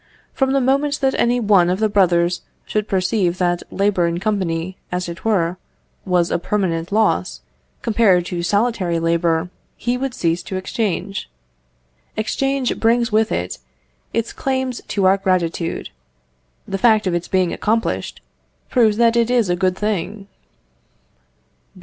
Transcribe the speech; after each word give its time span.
From 0.33 0.51
the 0.51 0.59
moment 0.61 0.99
that 1.01 1.13
any 1.19 1.39
one 1.39 1.69
of 1.69 1.77
the 1.79 1.87
brothers 1.87 2.41
should 2.65 2.87
perceive 2.87 3.37
that 3.37 3.61
labour 3.69 4.07
in 4.07 4.19
company, 4.19 4.75
as 4.91 5.07
it 5.07 5.23
were, 5.23 5.57
was 6.05 6.31
a 6.31 6.39
permanent 6.39 6.91
loss, 6.91 7.41
compared 7.83 8.25
to 8.25 8.41
solitary 8.41 8.97
labour, 8.97 9.51
he 9.77 9.99
would 9.99 10.15
cease 10.15 10.41
to 10.41 10.55
exchange. 10.55 11.29
Exchange 12.17 12.79
brings 12.79 13.11
with 13.11 13.31
it 13.31 13.59
its 14.11 14.33
claim 14.33 14.71
to 14.71 15.05
our 15.05 15.17
gratitude. 15.17 15.91
The 16.67 16.79
fact 16.79 17.05
of 17.05 17.13
its 17.13 17.27
being 17.27 17.53
accomplished, 17.53 18.21
proves 18.71 18.97
that 18.97 19.15
it 19.15 19.29
is 19.29 19.51
a 19.51 19.55
good 19.55 19.77
thing. 19.77 20.25